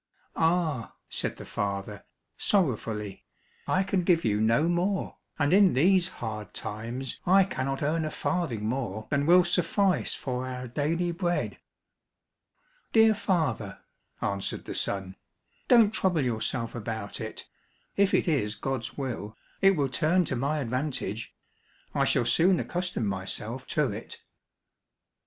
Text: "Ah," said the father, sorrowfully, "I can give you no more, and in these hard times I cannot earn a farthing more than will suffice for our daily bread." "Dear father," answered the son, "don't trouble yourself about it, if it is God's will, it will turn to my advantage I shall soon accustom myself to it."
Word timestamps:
"Ah," 0.35 0.95
said 1.09 1.37
the 1.37 1.45
father, 1.45 2.03
sorrowfully, 2.35 3.23
"I 3.67 3.83
can 3.83 4.01
give 4.03 4.25
you 4.25 4.41
no 4.41 4.67
more, 4.67 5.17
and 5.37 5.53
in 5.53 5.73
these 5.73 6.07
hard 6.07 6.55
times 6.55 7.19
I 7.27 7.43
cannot 7.43 7.83
earn 7.83 8.03
a 8.03 8.09
farthing 8.09 8.65
more 8.65 9.05
than 9.11 9.27
will 9.27 9.43
suffice 9.43 10.15
for 10.15 10.47
our 10.47 10.67
daily 10.67 11.11
bread." 11.11 11.59
"Dear 12.93 13.13
father," 13.13 13.77
answered 14.23 14.65
the 14.65 14.73
son, 14.73 15.17
"don't 15.67 15.91
trouble 15.91 16.25
yourself 16.25 16.73
about 16.73 17.21
it, 17.21 17.47
if 17.95 18.15
it 18.15 18.27
is 18.27 18.55
God's 18.55 18.97
will, 18.97 19.37
it 19.61 19.75
will 19.75 19.87
turn 19.87 20.25
to 20.25 20.35
my 20.35 20.57
advantage 20.57 21.35
I 21.93 22.05
shall 22.05 22.25
soon 22.25 22.59
accustom 22.59 23.05
myself 23.05 23.67
to 23.67 23.91
it." 23.91 24.23